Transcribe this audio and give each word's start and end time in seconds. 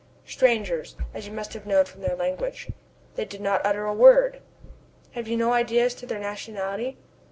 "Strangers, 0.25 0.95
as 1.13 1.27
you 1.27 1.31
must 1.31 1.53
have 1.53 1.67
known 1.67 1.85
from 1.85 2.01
their 2.01 2.15
language." 2.15 2.71
"They 3.17 3.23
did 3.25 3.39
not 3.39 3.63
utter 3.63 3.85
a 3.85 3.93
word!" 3.93 4.41
"Have 5.11 5.27
you 5.27 5.37
no 5.37 5.53
idea 5.53 5.85
as 5.85 5.93
to 5.93 6.07
their 6.07 6.17
nationality?" 6.17 6.97